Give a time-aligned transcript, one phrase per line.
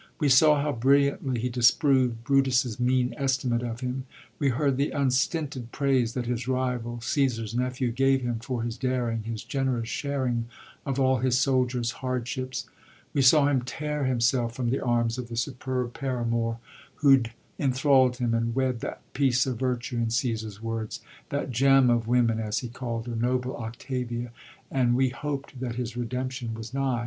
[0.19, 4.05] We saw how brilliantly he disproved Brutus's mean estimate of him;
[4.39, 9.21] we heard the unstinted praise that his rival, Caasar's nephew, gave him for his daring,
[9.21, 10.47] his generous sharing
[10.87, 12.67] of all his soldiers' hard ships;
[13.13, 16.57] we saw him tear himself from the arms of the superb paramour
[16.95, 22.07] who'd enthrald him, and wed that "piece of virtue" (in Caesar's words), that gem of
[22.07, 24.31] women" (as he calld her), noble Octavia,
[24.71, 26.99] and we hoped that his redemption was nigh.